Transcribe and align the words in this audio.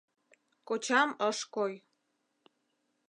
Кочам 0.67 1.09
ыш 1.29 1.39
кой. 1.55 1.73